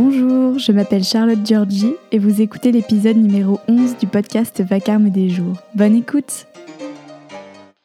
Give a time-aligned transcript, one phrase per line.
[0.00, 5.28] Bonjour, je m'appelle Charlotte Giorgi et vous écoutez l'épisode numéro 11 du podcast Vacarme des
[5.28, 5.56] jours.
[5.74, 6.46] Bonne écoute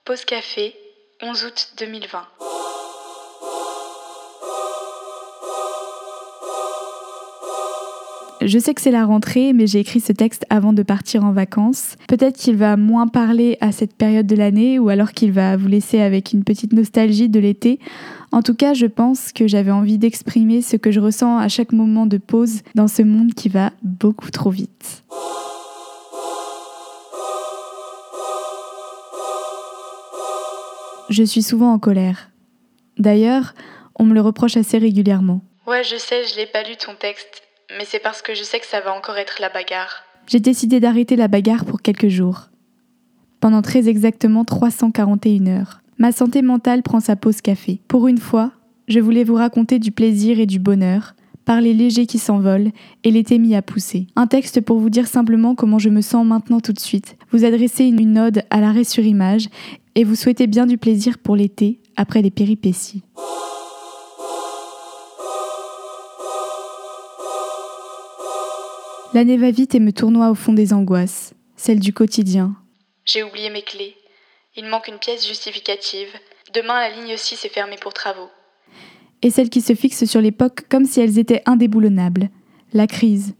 [0.05, 0.75] Pause café,
[1.23, 2.21] 11 août 2020.
[8.45, 11.31] Je sais que c'est la rentrée, mais j'ai écrit ce texte avant de partir en
[11.31, 11.95] vacances.
[12.09, 15.69] Peut-être qu'il va moins parler à cette période de l'année, ou alors qu'il va vous
[15.69, 17.79] laisser avec une petite nostalgie de l'été.
[18.33, 21.71] En tout cas, je pense que j'avais envie d'exprimer ce que je ressens à chaque
[21.71, 25.03] moment de pause dans ce monde qui va beaucoup trop vite.
[31.09, 32.29] Je suis souvent en colère.
[32.97, 33.53] D'ailleurs,
[33.95, 35.41] on me le reproche assez régulièrement.
[35.65, 37.43] Ouais, je sais, je l'ai pas lu ton texte
[37.77, 40.03] mais c'est parce que je sais que ça va encore être la bagarre.
[40.27, 42.49] J'ai décidé d'arrêter la bagarre pour quelques jours.
[43.39, 45.81] Pendant très exactement 341 heures.
[45.97, 47.81] Ma santé mentale prend sa pause café.
[47.87, 48.51] Pour une fois,
[48.87, 51.13] je voulais vous raconter du plaisir et du bonheur,
[51.45, 52.71] parler léger qui s'envole
[53.03, 54.07] et l'été mis à pousser.
[54.15, 57.45] Un texte pour vous dire simplement comment je me sens maintenant tout de suite, vous
[57.45, 59.49] adresser une ode à l'arrêt sur image
[59.95, 63.03] et vous souhaiter bien du plaisir pour l'été après les péripéties.
[69.13, 72.55] L'année va vite et me tournoie au fond des angoisses, celle du quotidien.
[73.05, 73.95] J'ai oublié mes clés.
[74.55, 76.07] Il manque une pièce justificative.
[76.55, 78.29] Demain, la ligne 6 est fermée pour travaux.
[79.21, 82.29] Et celle qui se fixe sur l'époque comme si elles étaient indéboulonnables.
[82.73, 83.35] La crise.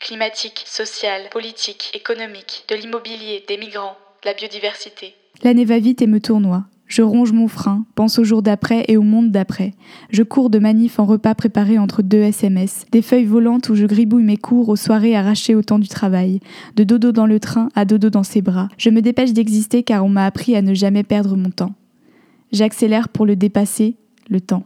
[0.00, 5.14] Climatique, sociale, politique, économique, de l'immobilier, des migrants, de la biodiversité.
[5.42, 6.64] L'année va vite et me tournoie.
[6.88, 9.74] Je ronge mon frein, pense au jour d'après et au monde d'après.
[10.10, 13.84] Je cours de manif en repas préparés entre deux SMS, des feuilles volantes où je
[13.84, 16.40] gribouille mes cours aux soirées arrachées au temps du travail,
[16.76, 18.68] de dodo dans le train à dodo dans ses bras.
[18.78, 21.74] Je me dépêche d'exister car on m'a appris à ne jamais perdre mon temps.
[22.52, 23.96] J'accélère pour le dépasser,
[24.30, 24.64] le temps.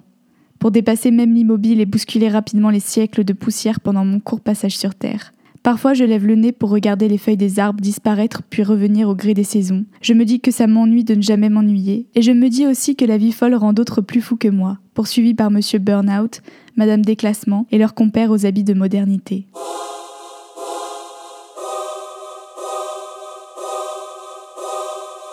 [0.60, 4.78] Pour dépasser même l'immobile et bousculer rapidement les siècles de poussière pendant mon court passage
[4.78, 5.31] sur Terre.
[5.62, 9.14] Parfois, je lève le nez pour regarder les feuilles des arbres disparaître puis revenir au
[9.14, 9.84] gré des saisons.
[10.00, 12.08] Je me dis que ça m'ennuie de ne jamais m'ennuyer.
[12.16, 14.78] Et je me dis aussi que la vie folle rend d'autres plus fous que moi,
[14.94, 16.42] poursuivis par Monsieur Burnout,
[16.76, 19.46] Madame Déclassement et leurs compères aux habits de modernité.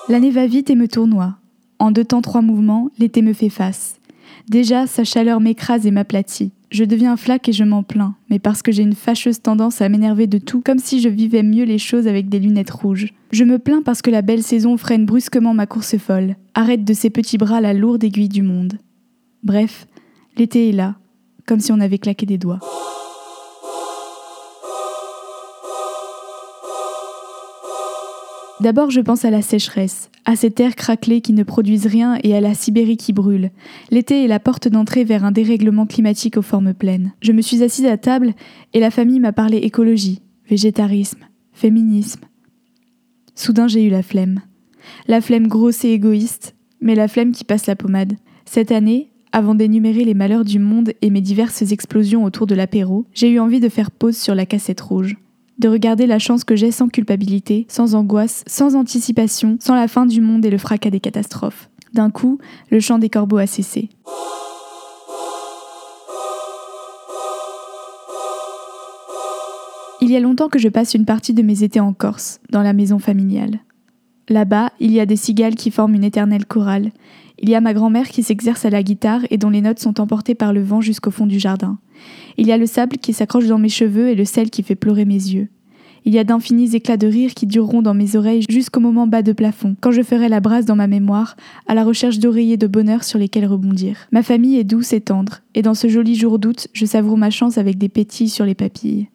[0.09, 1.37] L'année va vite et me tournoie.
[1.79, 3.99] En deux temps trois mouvements, l'été me fait face.
[4.47, 6.51] Déjà, sa chaleur m'écrase et m'aplatit.
[6.69, 9.89] Je deviens flaque et je m'en plains, mais parce que j'ai une fâcheuse tendance à
[9.89, 13.11] m'énerver de tout, comme si je vivais mieux les choses avec des lunettes rouges.
[13.31, 16.93] Je me plains parce que la belle saison freine brusquement ma course folle, arrête de
[16.93, 18.73] ses petits bras la lourde aiguille du monde.
[19.41, 19.87] Bref,
[20.37, 20.95] l'été est là,
[21.47, 22.59] comme si on avait claqué des doigts.
[28.61, 32.35] D'abord, je pense à la sécheresse, à ces terres craquelées qui ne produisent rien et
[32.35, 33.51] à la Sibérie qui brûle.
[33.89, 37.13] L'été est la porte d'entrée vers un dérèglement climatique aux formes pleines.
[37.21, 38.33] Je me suis assise à table
[38.73, 42.25] et la famille m'a parlé écologie, végétarisme, féminisme.
[43.33, 44.41] Soudain, j'ai eu la flemme.
[45.07, 48.17] La flemme grosse et égoïste, mais la flemme qui passe la pommade.
[48.43, 53.05] Cette année, avant d'énumérer les malheurs du monde et mes diverses explosions autour de l'apéro,
[53.13, 55.15] j'ai eu envie de faire pause sur la cassette rouge
[55.59, 60.05] de regarder la chance que j'ai sans culpabilité, sans angoisse, sans anticipation, sans la fin
[60.05, 61.69] du monde et le fracas des catastrophes.
[61.93, 62.39] D'un coup,
[62.71, 63.89] le chant des corbeaux a cessé.
[70.01, 72.63] Il y a longtemps que je passe une partie de mes étés en Corse, dans
[72.63, 73.59] la maison familiale.
[74.29, 76.91] Là-bas, il y a des cigales qui forment une éternelle chorale.
[77.39, 79.99] Il y a ma grand-mère qui s'exerce à la guitare et dont les notes sont
[79.99, 81.79] emportées par le vent jusqu'au fond du jardin.
[82.37, 84.75] Il y a le sable qui s'accroche dans mes cheveux et le sel qui fait
[84.75, 85.49] pleurer mes yeux.
[86.05, 89.21] Il y a d'infinis éclats de rire qui dureront dans mes oreilles jusqu'au moment bas
[89.21, 91.35] de plafond, quand je ferai la brasse dans ma mémoire,
[91.67, 93.97] à la recherche d'oreillers de bonheur sur lesquels rebondir.
[94.11, 97.31] Ma famille est douce et tendre, et dans ce joli jour d'août, je savoure ma
[97.31, 99.09] chance avec des pétilles sur les papilles.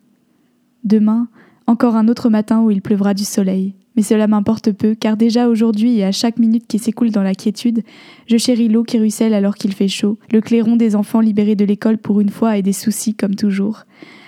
[0.85, 1.29] Demain,
[1.67, 3.75] encore un autre matin où il pleuvra du soleil.
[3.97, 7.35] Mais cela m'importe peu, car déjà aujourd'hui et à chaque minute qui s'écoule dans la
[7.35, 7.83] quiétude,
[8.27, 11.65] je chéris l'eau qui ruisselle alors qu'il fait chaud, le clairon des enfants libérés de
[11.65, 13.85] l'école pour une fois et des soucis comme toujours,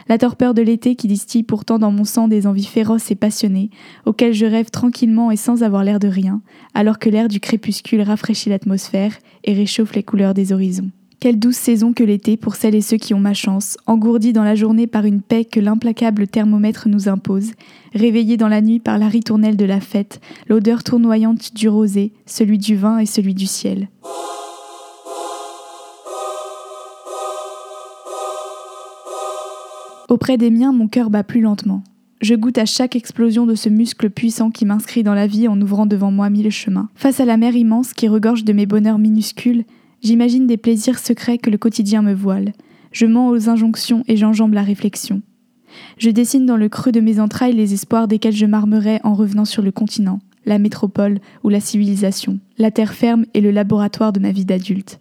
[0.09, 3.71] la torpeur de l'été qui distille pourtant dans mon sang des envies féroces et passionnées,
[4.05, 6.43] auxquelles je rêve tranquillement et sans avoir l'air de rien,
[6.75, 9.15] alors que l'air du crépuscule rafraîchit l'atmosphère
[9.45, 10.91] et réchauffe les couleurs des horizons.
[11.19, 14.45] Quelle douce saison que l'été pour celles et ceux qui ont ma chance, engourdis dans
[14.45, 17.53] la journée par une paix que l'implacable thermomètre nous impose,
[17.95, 22.59] réveillés dans la nuit par la ritournelle de la fête, l'odeur tournoyante du rosé, celui
[22.59, 23.89] du vin et celui du ciel.
[30.11, 31.83] Auprès des miens, mon cœur bat plus lentement.
[32.21, 35.61] Je goûte à chaque explosion de ce muscle puissant qui m'inscrit dans la vie en
[35.61, 36.89] ouvrant devant moi mille chemins.
[36.95, 39.65] Face à la mer immense qui regorge de mes bonheurs minuscules,
[40.03, 42.53] J'imagine des plaisirs secrets que le quotidien me voile.
[42.93, 45.23] Je mens aux injonctions et j'enjambe la réflexion.
[45.99, 49.45] Je dessine dans le creux de mes entrailles les espoirs desquels je m'armerai en revenant
[49.45, 54.21] sur le continent, la métropole ou la civilisation, la terre ferme et le laboratoire de
[54.21, 55.01] ma vie d'adulte.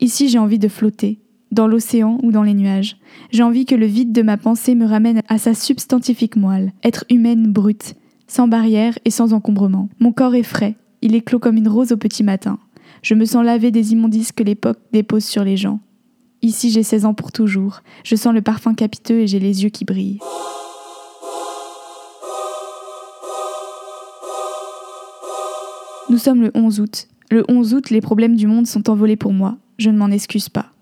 [0.00, 1.18] Ici j'ai envie de flotter,
[1.50, 2.98] dans l'océan ou dans les nuages.
[3.30, 7.04] J'ai envie que le vide de ma pensée me ramène à sa substantifique moelle, être
[7.10, 7.94] humaine brute,
[8.26, 9.88] sans barrière et sans encombrement.
[9.98, 12.58] Mon corps est frais, il éclot comme une rose au petit matin.
[13.02, 15.80] Je me sens laver des immondices que l'époque dépose sur les gens.
[16.42, 19.70] Ici j'ai 16 ans pour toujours, je sens le parfum capiteux et j'ai les yeux
[19.70, 20.20] qui brillent.
[26.10, 27.08] Nous sommes le 11 août.
[27.30, 29.58] Le 11 août, les problèmes du monde sont envolés pour moi.
[29.78, 30.72] Je ne m'en excuse pas.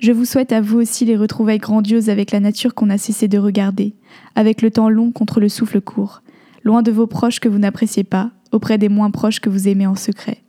[0.00, 3.28] Je vous souhaite à vous aussi les retrouvailles grandioses avec la nature qu'on a cessé
[3.28, 3.94] de regarder,
[4.34, 6.22] avec le temps long contre le souffle court,
[6.64, 9.86] loin de vos proches que vous n'appréciez pas, auprès des moins proches que vous aimez
[9.86, 10.43] en secret.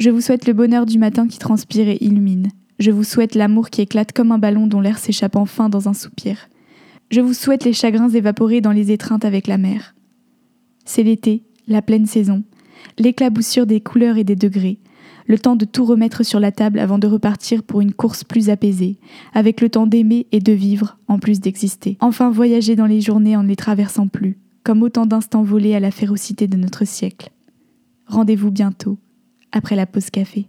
[0.00, 2.48] Je vous souhaite le bonheur du matin qui transpire et illumine.
[2.78, 5.92] Je vous souhaite l'amour qui éclate comme un ballon dont l'air s'échappe enfin dans un
[5.92, 6.48] soupir.
[7.10, 9.94] Je vous souhaite les chagrins évaporés dans les étreintes avec la mer.
[10.86, 12.44] C'est l'été, la pleine saison,
[12.98, 14.78] l'éclaboussure des couleurs et des degrés,
[15.26, 18.48] le temps de tout remettre sur la table avant de repartir pour une course plus
[18.48, 18.96] apaisée,
[19.34, 21.98] avec le temps d'aimer et de vivre en plus d'exister.
[22.00, 25.80] Enfin voyager dans les journées en ne les traversant plus, comme autant d'instants volés à
[25.80, 27.30] la férocité de notre siècle.
[28.06, 28.96] Rendez-vous bientôt,
[29.52, 30.46] après la pause café.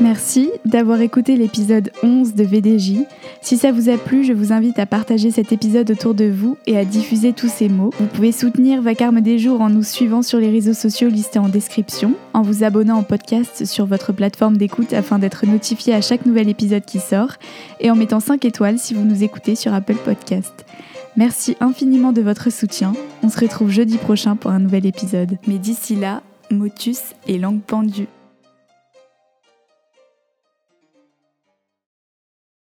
[0.00, 3.06] Merci d'avoir écouté l'épisode 11 de VDJ.
[3.40, 6.56] Si ça vous a plu, je vous invite à partager cet épisode autour de vous
[6.66, 7.90] et à diffuser tous ces mots.
[8.00, 11.48] Vous pouvez soutenir Vacarme des jours en nous suivant sur les réseaux sociaux listés en
[11.48, 16.26] description, en vous abonnant au podcast sur votre plateforme d'écoute afin d'être notifié à chaque
[16.26, 17.34] nouvel épisode qui sort,
[17.78, 20.64] et en mettant 5 étoiles si vous nous écoutez sur Apple Podcast.
[21.16, 22.94] Merci infiniment de votre soutien.
[23.22, 25.38] On se retrouve jeudi prochain pour un nouvel épisode.
[25.46, 28.08] Mais d'ici là, motus et langue pendue.